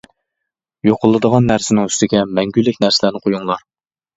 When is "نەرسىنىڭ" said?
1.53-1.91